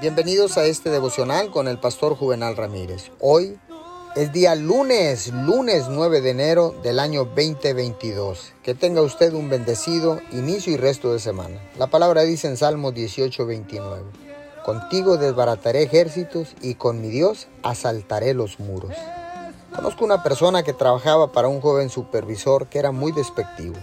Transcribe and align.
Bienvenidos 0.00 0.56
a 0.56 0.64
este 0.64 0.88
devocional 0.88 1.50
con 1.50 1.68
el 1.68 1.78
pastor 1.78 2.16
Juvenal 2.16 2.56
Ramírez. 2.56 3.10
Hoy 3.20 3.58
es 4.16 4.32
día 4.32 4.54
lunes, 4.54 5.30
lunes 5.30 5.88
9 5.90 6.22
de 6.22 6.30
enero 6.30 6.74
del 6.82 6.98
año 6.98 7.26
2022. 7.26 8.54
Que 8.62 8.74
tenga 8.74 9.02
usted 9.02 9.34
un 9.34 9.50
bendecido 9.50 10.18
inicio 10.32 10.72
y 10.72 10.78
resto 10.78 11.12
de 11.12 11.18
semana. 11.18 11.60
La 11.76 11.88
palabra 11.88 12.22
dice 12.22 12.48
en 12.48 12.56
Salmo 12.56 12.92
18, 12.92 13.44
29. 13.44 14.04
Contigo 14.64 15.18
desbarataré 15.18 15.82
ejércitos 15.82 16.54
y 16.62 16.76
con 16.76 17.02
mi 17.02 17.08
Dios 17.08 17.48
asaltaré 17.62 18.32
los 18.32 18.58
muros. 18.58 18.94
Conozco 19.76 20.06
una 20.06 20.22
persona 20.22 20.62
que 20.62 20.72
trabajaba 20.72 21.30
para 21.30 21.48
un 21.48 21.60
joven 21.60 21.90
supervisor 21.90 22.68
que 22.68 22.78
era 22.78 22.90
muy 22.90 23.12
despectivo, 23.12 23.76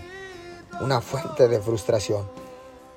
una 0.82 1.00
fuente 1.00 1.48
de 1.48 1.62
frustración. 1.62 2.47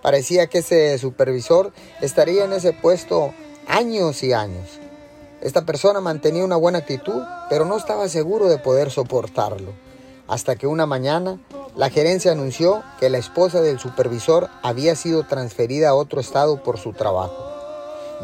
Parecía 0.02 0.46
que 0.46 0.58
ese 0.58 0.96
supervisor 0.98 1.72
estaría 2.00 2.44
en 2.44 2.52
ese 2.52 2.72
puesto 2.72 3.34
años 3.66 4.22
y 4.22 4.32
años. 4.32 4.78
Esta 5.40 5.64
persona 5.64 6.00
mantenía 6.00 6.44
una 6.44 6.56
buena 6.56 6.78
actitud, 6.78 7.22
pero 7.48 7.64
no 7.64 7.76
estaba 7.76 8.08
seguro 8.08 8.48
de 8.48 8.58
poder 8.58 8.90
soportarlo. 8.90 9.72
Hasta 10.28 10.56
que 10.56 10.66
una 10.66 10.86
mañana 10.86 11.38
la 11.76 11.88
gerencia 11.88 12.32
anunció 12.32 12.82
que 12.98 13.08
la 13.10 13.18
esposa 13.18 13.60
del 13.60 13.78
supervisor 13.78 14.48
había 14.62 14.96
sido 14.96 15.24
transferida 15.24 15.90
a 15.90 15.94
otro 15.94 16.20
estado 16.20 16.62
por 16.62 16.78
su 16.78 16.92
trabajo. 16.92 17.36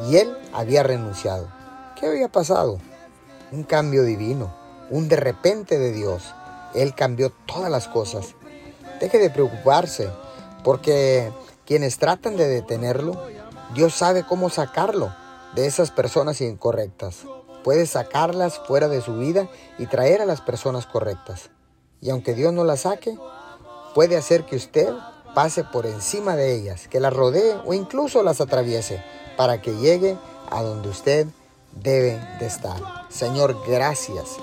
Y 0.08 0.16
él 0.16 0.36
había 0.52 0.82
renunciado. 0.82 1.48
¿Qué 1.98 2.06
había 2.06 2.28
pasado? 2.28 2.78
Un 3.52 3.62
cambio 3.62 4.02
divino, 4.02 4.52
un 4.90 5.08
de 5.08 5.16
repente 5.16 5.78
de 5.78 5.92
Dios. 5.92 6.34
Él 6.74 6.94
cambió 6.94 7.30
todas 7.46 7.70
las 7.70 7.86
cosas. 7.86 8.34
Deje 9.00 9.18
de 9.18 9.30
preocuparse, 9.30 10.10
porque 10.64 11.30
quienes 11.66 11.98
tratan 11.98 12.36
de 12.36 12.46
detenerlo, 12.46 13.20
Dios 13.74 13.94
sabe 13.94 14.24
cómo 14.24 14.48
sacarlo 14.48 15.14
de 15.54 15.66
esas 15.66 15.90
personas 15.90 16.40
incorrectas. 16.40 17.26
Puede 17.64 17.86
sacarlas 17.86 18.60
fuera 18.66 18.88
de 18.88 19.00
su 19.00 19.18
vida 19.18 19.48
y 19.78 19.86
traer 19.86 20.22
a 20.22 20.26
las 20.26 20.40
personas 20.40 20.86
correctas. 20.86 21.50
Y 22.00 22.10
aunque 22.10 22.34
Dios 22.34 22.52
no 22.52 22.64
las 22.64 22.80
saque, 22.82 23.18
puede 23.94 24.16
hacer 24.16 24.44
que 24.44 24.56
usted 24.56 24.88
pase 25.34 25.64
por 25.64 25.86
encima 25.86 26.36
de 26.36 26.54
ellas, 26.54 26.88
que 26.88 27.00
las 27.00 27.12
rodee 27.12 27.56
o 27.64 27.74
incluso 27.74 28.22
las 28.22 28.40
atraviese 28.40 29.02
para 29.36 29.60
que 29.60 29.76
llegue 29.76 30.16
a 30.50 30.62
donde 30.62 30.88
usted 30.88 31.26
debe 31.72 32.20
de 32.38 32.46
estar. 32.46 32.80
Señor, 33.08 33.56
gracias. 33.66 34.36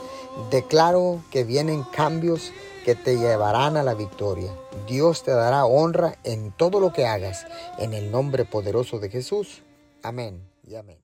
Declaro 0.50 1.24
que 1.32 1.44
vienen 1.44 1.84
cambios 1.84 2.52
que 2.86 2.96
te 2.96 3.18
llevarán 3.18 3.78
a 3.78 3.84
la 3.84 3.94
victoria. 3.94 4.52
Dios 4.88 5.24
te 5.24 5.32
dará 5.32 5.66
honra 5.66 6.18
en 6.24 6.52
todo 6.52 6.80
lo 6.80 6.92
que 6.92 7.06
hagas, 7.06 7.46
en 7.78 7.94
el 7.94 8.12
nombre 8.12 8.46
poderoso 8.46 9.00
de 9.00 9.10
Jesús. 9.10 9.64
Amén 10.02 10.42
y 10.68 10.76
amén. 10.76 10.98